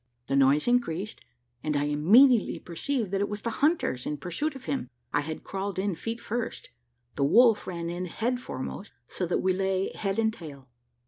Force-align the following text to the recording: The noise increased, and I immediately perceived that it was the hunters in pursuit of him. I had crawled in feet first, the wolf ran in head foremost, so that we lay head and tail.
The 0.25 0.35
noise 0.35 0.67
increased, 0.67 1.21
and 1.61 1.77
I 1.77 1.83
immediately 1.83 2.57
perceived 2.57 3.11
that 3.11 3.21
it 3.21 3.29
was 3.29 3.41
the 3.41 3.51
hunters 3.61 4.07
in 4.07 4.17
pursuit 4.17 4.55
of 4.55 4.65
him. 4.65 4.87
I 5.13 5.21
had 5.21 5.43
crawled 5.43 5.77
in 5.77 5.93
feet 5.93 6.19
first, 6.19 6.71
the 7.15 7.23
wolf 7.23 7.67
ran 7.67 7.87
in 7.87 8.07
head 8.07 8.39
foremost, 8.39 8.93
so 9.05 9.27
that 9.27 9.43
we 9.43 9.53
lay 9.53 9.91
head 9.93 10.17
and 10.17 10.33
tail. 10.33 10.67